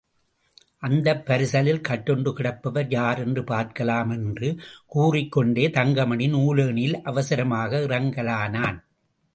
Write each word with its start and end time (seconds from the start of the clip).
அந்தப் 0.77 1.25
பரிசலில் 1.25 1.83
கட்டுண்டு 1.89 2.31
கிடப்பவர் 2.33 2.87
யாரென்று 2.89 3.43
பார்க்கலாம் 3.43 4.09
என்று 4.09 4.49
கூறிக்கொண்டே 4.85 5.69
தங்கமணி 5.69 6.27
நூலேணியில் 6.33 7.01
அவசரமாக 7.03 7.79
இறங்கலானான். 7.79 8.79